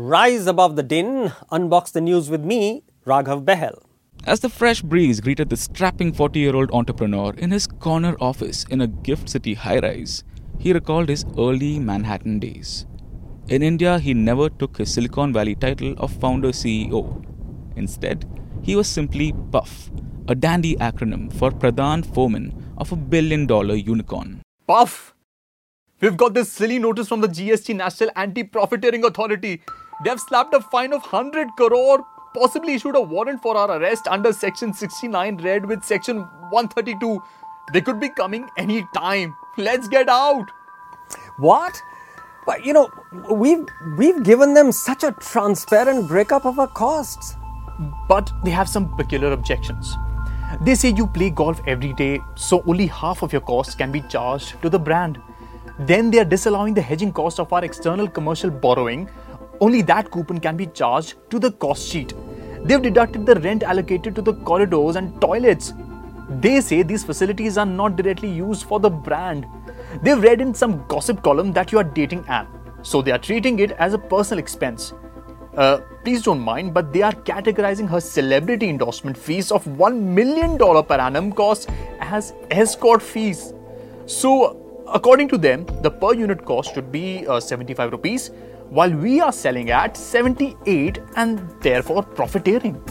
Rise 0.00 0.46
above 0.46 0.76
the 0.76 0.84
din, 0.84 1.32
unbox 1.50 1.90
the 1.90 2.00
news 2.00 2.30
with 2.30 2.44
me, 2.44 2.84
Raghav 3.04 3.44
Bahl. 3.44 3.82
As 4.24 4.38
the 4.38 4.48
fresh 4.48 4.80
breeze 4.80 5.20
greeted 5.20 5.50
the 5.50 5.56
strapping 5.56 6.12
40 6.12 6.38
year 6.38 6.54
old 6.54 6.70
entrepreneur 6.72 7.34
in 7.34 7.50
his 7.50 7.66
corner 7.66 8.16
office 8.20 8.64
in 8.70 8.80
a 8.80 8.86
Gift 8.86 9.28
City 9.28 9.54
high 9.54 9.80
rise, 9.80 10.22
he 10.56 10.72
recalled 10.72 11.08
his 11.08 11.24
early 11.36 11.80
Manhattan 11.80 12.38
days. 12.38 12.86
In 13.48 13.60
India, 13.60 13.98
he 13.98 14.14
never 14.14 14.48
took 14.48 14.76
his 14.78 14.94
Silicon 14.94 15.32
Valley 15.32 15.56
title 15.56 15.94
of 15.98 16.12
founder 16.12 16.52
CEO. 16.52 17.02
Instead, 17.74 18.24
he 18.62 18.76
was 18.76 18.86
simply 18.86 19.32
Puff, 19.50 19.90
a 20.28 20.36
dandy 20.36 20.76
acronym 20.76 21.32
for 21.32 21.50
Pradhan 21.50 22.06
Foreman 22.14 22.72
of 22.78 22.92
a 22.92 22.96
billion 22.96 23.46
dollar 23.46 23.74
unicorn. 23.74 24.42
Puff! 24.68 25.12
We've 26.00 26.16
got 26.16 26.34
this 26.34 26.52
silly 26.52 26.78
notice 26.78 27.08
from 27.08 27.20
the 27.20 27.26
GST 27.28 27.74
National 27.74 28.10
Anti 28.14 28.44
Profiteering 28.44 29.04
Authority. 29.04 29.60
They've 30.00 30.20
slapped 30.20 30.54
a 30.54 30.60
fine 30.60 30.92
of 30.92 31.02
100 31.02 31.56
crore, 31.56 32.06
possibly 32.32 32.74
issued 32.74 32.94
a 32.94 33.00
warrant 33.00 33.42
for 33.42 33.56
our 33.56 33.70
arrest 33.78 34.06
under 34.06 34.32
Section 34.32 34.72
69 34.72 35.38
read 35.38 35.66
with 35.66 35.82
Section 35.82 36.18
132. 36.50 37.20
They 37.72 37.80
could 37.80 37.98
be 37.98 38.08
coming 38.08 38.48
any 38.56 38.86
time. 38.94 39.36
Let's 39.56 39.88
get 39.88 40.08
out. 40.08 40.50
What? 41.38 41.82
But 42.46 42.64
you 42.64 42.72
know, 42.72 42.90
we've 43.30 43.66
we've 43.98 44.22
given 44.22 44.54
them 44.54 44.70
such 44.72 45.02
a 45.02 45.12
transparent 45.12 46.08
breakup 46.08 46.46
of 46.46 46.58
our 46.58 46.68
costs. 46.68 47.34
But 48.08 48.30
they 48.44 48.50
have 48.50 48.68
some 48.68 48.96
peculiar 48.96 49.32
objections. 49.32 49.96
They 50.60 50.76
say 50.76 50.90
you 50.90 51.06
play 51.06 51.30
golf 51.30 51.60
every 51.66 51.92
day, 51.92 52.20
so 52.36 52.62
only 52.66 52.86
half 52.86 53.22
of 53.22 53.32
your 53.32 53.42
costs 53.42 53.74
can 53.74 53.92
be 53.92 54.00
charged 54.02 54.62
to 54.62 54.70
the 54.70 54.78
brand. 54.78 55.20
Then 55.78 56.10
they 56.10 56.20
are 56.20 56.24
disallowing 56.24 56.74
the 56.74 56.82
hedging 56.82 57.12
cost 57.12 57.38
of 57.38 57.52
our 57.52 57.64
external 57.64 58.08
commercial 58.08 58.50
borrowing. 58.50 59.08
Only 59.60 59.82
that 59.82 60.10
coupon 60.10 60.38
can 60.38 60.56
be 60.56 60.66
charged 60.66 61.14
to 61.30 61.38
the 61.38 61.52
cost 61.52 61.88
sheet. 61.88 62.14
They've 62.64 62.82
deducted 62.82 63.26
the 63.26 63.34
rent 63.36 63.62
allocated 63.62 64.14
to 64.16 64.22
the 64.22 64.34
corridors 64.34 64.96
and 64.96 65.20
toilets. 65.20 65.72
They 66.40 66.60
say 66.60 66.82
these 66.82 67.04
facilities 67.04 67.56
are 67.56 67.66
not 67.66 67.96
directly 67.96 68.30
used 68.30 68.66
for 68.66 68.78
the 68.78 68.90
brand. 68.90 69.46
They've 70.02 70.22
read 70.22 70.40
in 70.40 70.54
some 70.54 70.84
gossip 70.86 71.22
column 71.22 71.52
that 71.52 71.72
you 71.72 71.78
are 71.78 71.84
dating 71.84 72.24
Anne, 72.28 72.46
so 72.82 73.00
they 73.00 73.10
are 73.10 73.18
treating 73.18 73.58
it 73.58 73.72
as 73.72 73.94
a 73.94 73.98
personal 73.98 74.38
expense. 74.38 74.92
Uh, 75.56 75.78
please 76.04 76.22
don't 76.22 76.40
mind, 76.40 76.74
but 76.74 76.92
they 76.92 77.02
are 77.02 77.12
categorizing 77.12 77.88
her 77.88 78.00
celebrity 78.00 78.68
endorsement 78.68 79.16
fees 79.16 79.50
of 79.50 79.64
$1 79.64 80.00
million 80.00 80.56
per 80.58 80.94
annum 80.94 81.32
cost 81.32 81.68
as 82.00 82.32
escort 82.50 83.02
fees. 83.02 83.52
So, 84.06 84.68
According 84.90 85.28
to 85.28 85.38
them, 85.38 85.66
the 85.82 85.90
per 85.90 86.14
unit 86.14 86.46
cost 86.46 86.72
should 86.74 86.90
be 86.90 87.26
uh, 87.26 87.40
75 87.40 87.92
rupees, 87.92 88.30
while 88.70 88.92
we 88.92 89.20
are 89.20 89.32
selling 89.32 89.70
at 89.70 89.96
78 89.96 90.98
and 91.16 91.38
therefore 91.60 92.02
profiteering. 92.02 92.82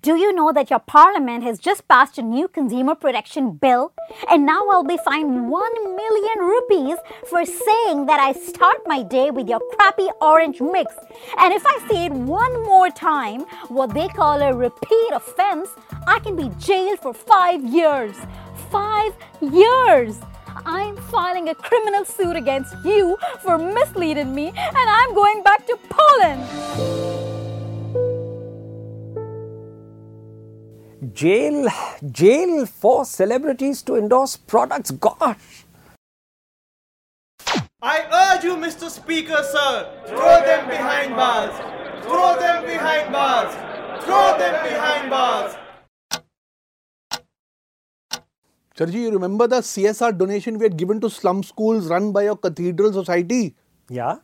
Do 0.00 0.16
you 0.16 0.32
know 0.34 0.52
that 0.52 0.70
your 0.70 0.80
parliament 0.80 1.44
has 1.44 1.58
just 1.58 1.86
passed 1.88 2.18
a 2.18 2.22
new 2.22 2.48
consumer 2.48 2.94
protection 2.94 3.52
bill? 3.52 3.92
And 4.28 4.44
now 4.44 4.60
I'll 4.70 4.84
be 4.84 4.98
fined 5.04 5.48
1 5.48 5.96
million 5.96 6.38
rupees 6.40 6.98
for 7.30 7.44
saying 7.44 8.06
that 8.06 8.18
I 8.20 8.32
start 8.32 8.78
my 8.86 9.02
day 9.02 9.30
with 9.30 9.48
your 9.48 9.60
crappy 9.74 10.08
orange 10.20 10.60
mix. 10.60 10.92
And 11.38 11.54
if 11.54 11.64
I 11.64 11.78
say 11.88 12.06
it 12.06 12.12
one 12.12 12.64
more 12.64 12.90
time, 12.90 13.42
what 13.68 13.94
they 13.94 14.08
call 14.08 14.42
a 14.42 14.52
repeat 14.52 15.12
offense, 15.12 15.70
I 16.06 16.18
can 16.18 16.34
be 16.36 16.50
jailed 16.58 16.98
for 16.98 17.14
five 17.14 17.64
years. 17.64 18.16
Five 18.70 19.14
years! 19.40 20.20
I'm 20.66 20.96
filing 20.96 21.48
a 21.48 21.54
criminal 21.54 22.04
suit 22.04 22.36
against 22.36 22.74
you 22.84 23.18
for 23.42 23.58
misleading 23.58 24.34
me, 24.34 24.48
and 24.48 24.90
I'm 24.98 25.14
going 25.14 25.42
back 25.42 25.66
to 25.66 25.78
Poland. 25.88 26.42
Jail, 31.12 31.68
jail 32.10 32.66
for 32.66 33.04
celebrities 33.04 33.82
to 33.82 33.96
endorse 33.96 34.36
products. 34.36 34.90
Gosh. 34.90 35.64
I 37.82 38.34
urge 38.34 38.44
you, 38.44 38.56
Mr. 38.56 38.88
Speaker, 38.88 39.42
sir, 39.42 39.90
throw 40.06 40.40
them 40.40 40.68
behind 40.68 41.14
bars. 41.14 41.54
Throw 42.02 42.36
them 42.38 42.64
behind 42.64 43.12
bars. 43.12 43.54
Throw 44.04 44.38
them 44.38 44.64
behind 44.64 45.10
bars. 45.10 45.54
Charji, 48.76 48.94
you 48.94 49.10
remember 49.12 49.46
the 49.46 49.60
CSR 49.60 50.18
donation 50.18 50.58
we 50.58 50.64
had 50.64 50.76
given 50.76 51.00
to 51.00 51.08
slum 51.08 51.44
schools 51.44 51.86
run 51.86 52.10
by 52.10 52.24
your 52.24 52.36
cathedral 52.36 52.92
society? 52.92 53.54
Yeah. 53.88 54.16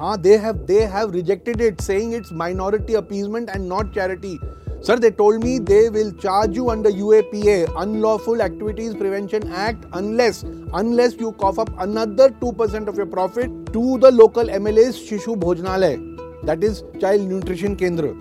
Ah, 0.00 0.16
they 0.16 0.36
have 0.38 0.66
they 0.66 0.86
have 0.86 1.14
rejected 1.14 1.60
it, 1.60 1.80
saying 1.80 2.12
it's 2.12 2.32
minority 2.32 2.94
appeasement 2.94 3.48
and 3.48 3.68
not 3.68 3.92
charity. 3.94 4.40
Sir, 4.80 4.96
they 4.96 5.12
told 5.12 5.44
me 5.44 5.60
they 5.60 5.88
will 5.88 6.10
charge 6.14 6.56
you 6.56 6.68
under 6.68 6.90
UAPA, 6.90 7.72
Unlawful 7.76 8.42
Activities 8.42 8.92
Prevention 8.92 9.52
Act, 9.52 9.86
unless 9.92 10.42
unless 10.82 11.14
you 11.14 11.30
cough 11.44 11.60
up 11.60 11.70
another 11.78 12.30
2% 12.30 12.88
of 12.88 12.96
your 12.96 13.06
profit 13.06 13.72
to 13.72 13.98
the 13.98 14.10
local 14.10 14.46
MLA's 14.46 14.98
Shishu 14.98 15.38
Bhojanalay, 15.46 16.44
that 16.44 16.64
is 16.64 16.82
Child 17.00 17.28
Nutrition 17.28 17.76
Kendra. 17.76 18.12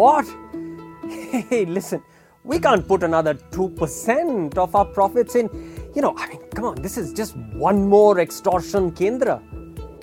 What? 0.00 0.24
Hey, 1.10 1.66
listen, 1.66 2.02
we 2.46 2.60
can't 2.60 2.86
put 2.86 3.02
another 3.02 3.34
2% 3.34 4.56
of 4.56 4.74
our 4.74 4.84
profits 4.84 5.34
in. 5.34 5.50
You 5.94 6.02
know, 6.02 6.14
I 6.16 6.28
mean, 6.28 6.40
come 6.54 6.64
on, 6.64 6.76
this 6.76 6.96
is 6.96 7.12
just 7.12 7.36
one 7.36 7.88
more 7.88 8.20
extortion 8.20 8.92
Kendra. 8.92 9.42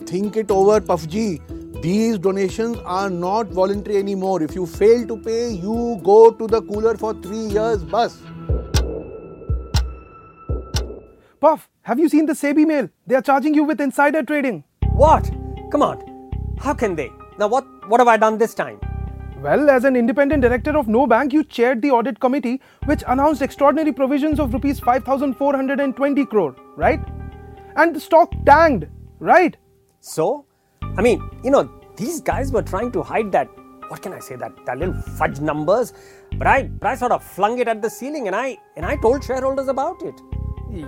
Think 0.05 0.35
it 0.35 0.51
over, 0.51 0.81
Puffji. 0.81 1.81
These 1.81 2.17
donations 2.19 2.77
are 2.85 3.09
not 3.09 3.47
voluntary 3.47 3.97
anymore. 3.97 4.43
If 4.43 4.55
you 4.55 4.65
fail 4.65 5.07
to 5.07 5.17
pay, 5.17 5.51
you 5.51 5.99
go 6.03 6.31
to 6.31 6.47
the 6.47 6.61
cooler 6.61 6.97
for 6.97 7.13
three 7.13 7.45
years, 7.57 7.83
bus. 7.83 8.21
Puff, 11.39 11.69
have 11.81 11.99
you 11.99 12.07
seen 12.09 12.25
the 12.25 12.33
SEBI 12.33 12.65
mail? 12.65 12.89
They 13.07 13.15
are 13.15 13.21
charging 13.21 13.53
you 13.53 13.63
with 13.63 13.81
insider 13.81 14.23
trading. 14.23 14.63
What? 14.93 15.29
Come 15.71 15.81
on. 15.81 16.01
How 16.57 16.73
can 16.73 16.95
they? 16.95 17.11
Now, 17.37 17.47
what, 17.47 17.65
what 17.89 17.99
have 17.99 18.07
I 18.07 18.17
done 18.17 18.37
this 18.37 18.53
time? 18.53 18.79
Well, 19.43 19.69
as 19.69 19.83
an 19.83 19.97
independent 19.97 20.41
director 20.41 20.77
of 20.77 20.87
no 20.87 21.05
bank, 21.05 21.33
you 21.33 21.43
chaired 21.43 21.81
the 21.81 21.91
audit 21.91 22.21
committee 22.21 22.61
which 22.85 23.03
announced 23.07 23.41
extraordinary 23.41 23.91
provisions 23.91 24.39
of 24.39 24.53
rupees 24.53 24.79
5420 24.79 26.25
crore, 26.27 26.55
right? 26.77 27.01
And 27.75 27.93
the 27.93 27.99
stock 27.99 28.31
tanked, 28.45 28.85
right? 29.19 29.57
So, 29.99 30.45
I 30.97 31.01
mean, 31.01 31.29
you 31.43 31.51
know, 31.51 31.69
these 31.97 32.21
guys 32.21 32.53
were 32.53 32.61
trying 32.61 32.93
to 32.93 33.03
hide 33.03 33.33
that. 33.33 33.49
What 33.89 34.01
can 34.01 34.13
I 34.13 34.19
say? 34.19 34.37
That, 34.37 34.53
that 34.65 34.77
little 34.77 34.93
fudge 34.93 35.41
numbers, 35.41 35.91
but 36.37 36.47
I, 36.47 36.63
but 36.63 36.87
I 36.87 36.95
sort 36.95 37.11
of 37.11 37.21
flung 37.21 37.59
it 37.59 37.67
at 37.67 37.81
the 37.81 37.89
ceiling, 37.89 38.27
and 38.27 38.35
I, 38.37 38.57
and 38.77 38.85
I 38.85 38.95
told 38.95 39.25
shareholders 39.25 39.67
about 39.67 40.01
it. 40.03 40.15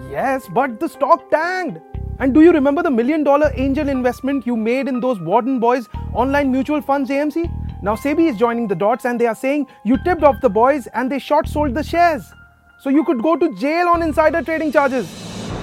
Yes, 0.09 0.47
but 0.53 0.79
the 0.79 0.87
stock 0.87 1.29
tanked. 1.29 1.81
And 2.19 2.33
do 2.33 2.39
you 2.39 2.53
remember 2.53 2.81
the 2.81 2.91
million 2.91 3.25
dollar 3.25 3.51
angel 3.57 3.89
investment 3.89 4.47
you 4.47 4.55
made 4.55 4.87
in 4.87 5.01
those 5.01 5.19
Wharton 5.19 5.59
Boys 5.59 5.89
online 6.13 6.53
mutual 6.53 6.81
funds 6.81 7.09
AMC? 7.09 7.64
Now 7.85 7.93
SEBI 7.93 8.31
is 8.31 8.35
joining 8.35 8.67
the 8.67 8.73
dots 8.73 9.05
and 9.05 9.21
they 9.21 9.27
are 9.27 9.35
saying 9.35 9.67
you 9.83 9.95
tipped 10.03 10.23
off 10.23 10.41
the 10.41 10.49
boys 10.49 10.87
and 10.95 11.11
they 11.11 11.19
short 11.19 11.47
sold 11.47 11.75
the 11.75 11.83
shares. 11.83 12.33
So 12.79 12.89
you 12.89 13.03
could 13.03 13.21
go 13.21 13.35
to 13.35 13.55
jail 13.57 13.89
on 13.89 14.01
insider 14.01 14.41
trading 14.41 14.71
charges. 14.71 15.07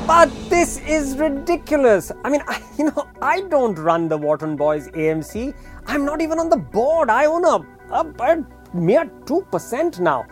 But 0.06 0.30
this 0.48 0.78
is 0.82 1.16
ridiculous. 1.16 2.12
I 2.24 2.30
mean, 2.30 2.42
I, 2.46 2.62
you 2.78 2.84
know, 2.84 3.08
I 3.20 3.40
don't 3.40 3.76
run 3.76 4.06
the 4.06 4.16
Wharton 4.16 4.54
Boys 4.54 4.86
AMC. 4.90 5.52
I'm 5.86 6.04
not 6.04 6.20
even 6.20 6.38
on 6.38 6.48
the 6.48 6.58
board. 6.58 7.10
I 7.10 7.24
own 7.24 7.44
a, 7.44 7.56
a, 7.92 8.06
a 8.20 8.46
mere 8.72 9.06
2% 9.24 9.98
now. 9.98 10.24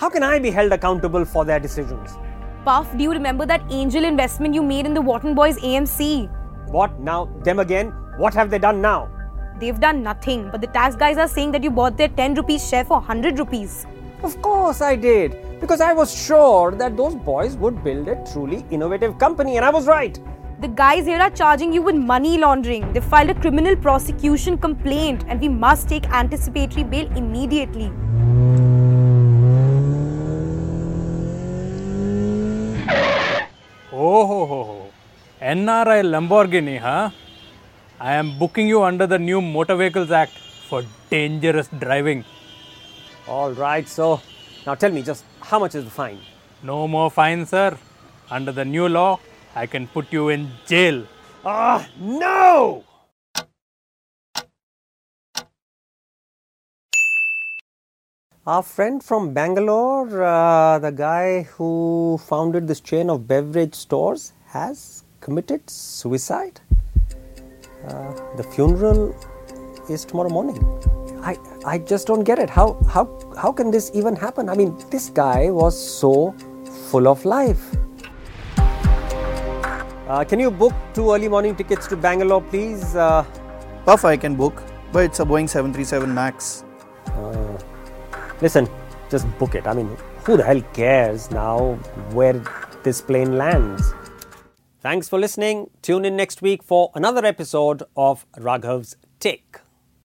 How 0.00 0.10
can 0.10 0.24
I 0.24 0.40
be 0.40 0.50
held 0.50 0.72
accountable 0.72 1.24
for 1.24 1.44
their 1.44 1.60
decisions? 1.60 2.18
Puff, 2.64 2.90
do 2.96 3.04
you 3.04 3.12
remember 3.12 3.46
that 3.46 3.62
angel 3.70 4.02
investment 4.02 4.52
you 4.52 4.64
made 4.64 4.84
in 4.84 4.94
the 4.94 5.00
Wharton 5.00 5.36
Boys 5.36 5.60
AMC? 5.60 6.28
What 6.72 6.98
now? 6.98 7.26
Them 7.44 7.60
again? 7.60 7.92
What 8.16 8.34
have 8.34 8.50
they 8.50 8.58
done 8.58 8.80
now? 8.80 9.15
They've 9.58 9.80
done 9.80 10.02
nothing, 10.02 10.50
but 10.50 10.60
the 10.60 10.66
tax 10.66 10.96
guys 10.96 11.16
are 11.16 11.26
saying 11.26 11.52
that 11.52 11.62
you 11.64 11.70
bought 11.70 11.96
their 11.96 12.08
10 12.08 12.34
rupees 12.34 12.68
share 12.68 12.84
for 12.84 12.98
100 12.98 13.38
rupees. 13.38 13.86
Of 14.22 14.42
course 14.42 14.82
I 14.82 14.96
did, 14.96 15.60
because 15.60 15.80
I 15.80 15.94
was 15.94 16.14
sure 16.14 16.72
that 16.72 16.94
those 16.94 17.14
boys 17.14 17.56
would 17.56 17.82
build 17.82 18.08
a 18.08 18.22
truly 18.32 18.66
innovative 18.70 19.18
company, 19.18 19.56
and 19.56 19.64
I 19.64 19.70
was 19.70 19.86
right. 19.86 20.18
The 20.60 20.68
guys 20.68 21.06
here 21.06 21.20
are 21.20 21.30
charging 21.30 21.72
you 21.72 21.80
with 21.80 21.94
money 21.94 22.36
laundering. 22.36 22.92
They 22.92 23.00
filed 23.00 23.30
a 23.30 23.34
criminal 23.34 23.76
prosecution 23.76 24.58
complaint, 24.58 25.24
and 25.26 25.40
we 25.40 25.48
must 25.48 25.88
take 25.88 26.06
anticipatory 26.10 26.84
bail 26.84 27.10
immediately. 27.16 27.90
Oh, 33.90 34.26
ho, 34.26 34.46
ho, 34.46 34.64
ho. 34.64 34.86
NRI 35.40 36.02
Lamborghini, 36.04 36.78
huh? 36.78 37.10
I 37.98 38.12
am 38.12 38.38
booking 38.38 38.68
you 38.68 38.82
under 38.82 39.06
the 39.06 39.18
new 39.18 39.40
Motor 39.40 39.74
Vehicles 39.74 40.10
Act 40.10 40.32
for 40.68 40.84
dangerous 41.08 41.68
driving. 41.68 42.26
All 43.26 43.52
right, 43.52 43.88
so 43.88 44.20
now 44.66 44.74
tell 44.74 44.90
me 44.92 45.02
just 45.02 45.24
how 45.40 45.58
much 45.58 45.74
is 45.74 45.84
the 45.84 45.90
fine? 45.90 46.18
No 46.62 46.86
more 46.86 47.10
fine, 47.10 47.46
sir. 47.46 47.78
Under 48.30 48.52
the 48.52 48.66
new 48.66 48.86
law, 48.86 49.18
I 49.54 49.64
can 49.64 49.86
put 49.86 50.12
you 50.12 50.28
in 50.28 50.50
jail. 50.66 51.06
Ah, 51.42 51.88
no! 51.98 52.84
Our 58.46 58.62
friend 58.62 59.02
from 59.02 59.32
Bangalore, 59.32 60.22
uh, 60.22 60.78
the 60.80 60.90
guy 60.90 61.44
who 61.44 62.20
founded 62.28 62.68
this 62.68 62.80
chain 62.80 63.08
of 63.08 63.26
beverage 63.26 63.74
stores, 63.74 64.34
has 64.48 65.02
committed 65.20 65.70
suicide. 65.70 66.60
Uh, 67.84 68.12
the 68.36 68.42
funeral 68.42 69.14
is 69.88 70.04
tomorrow 70.04 70.28
morning. 70.28 70.58
I, 71.22 71.38
I 71.64 71.78
just 71.78 72.06
don't 72.06 72.24
get 72.24 72.38
it. 72.38 72.48
How, 72.50 72.78
how, 72.88 73.08
how 73.36 73.52
can 73.52 73.70
this 73.70 73.90
even 73.94 74.14
happen? 74.16 74.48
I 74.48 74.54
mean, 74.54 74.76
this 74.90 75.08
guy 75.08 75.50
was 75.50 75.76
so 75.76 76.34
full 76.90 77.08
of 77.08 77.24
life. 77.24 77.62
Uh, 80.08 80.24
can 80.24 80.38
you 80.38 80.50
book 80.50 80.72
two 80.94 81.12
early 81.12 81.28
morning 81.28 81.56
tickets 81.56 81.86
to 81.88 81.96
Bangalore, 81.96 82.40
please? 82.42 82.94
Uh, 82.94 83.24
Puff, 83.84 84.04
I 84.04 84.16
can 84.16 84.36
book, 84.36 84.62
but 84.92 85.04
it's 85.04 85.20
a 85.20 85.24
Boeing 85.24 85.48
737 85.48 86.12
MAX. 86.14 86.64
uh, 87.08 87.58
listen, 88.40 88.68
just 89.10 89.26
book 89.38 89.54
it. 89.54 89.66
I 89.66 89.74
mean, 89.74 89.96
who 90.24 90.36
the 90.36 90.44
hell 90.44 90.60
cares 90.72 91.30
now 91.30 91.74
where 92.12 92.40
this 92.82 93.00
plane 93.00 93.36
lands? 93.36 93.94
Thanks 94.86 95.08
for 95.08 95.18
listening. 95.18 95.70
Tune 95.82 96.04
in 96.04 96.14
next 96.14 96.42
week 96.42 96.62
for 96.62 96.92
another 96.94 97.26
episode 97.26 97.82
of 97.96 98.24
Raghav's 98.36 98.96
Take. 99.18 99.58